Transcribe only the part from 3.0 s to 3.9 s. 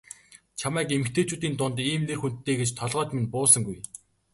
минь буусангүй.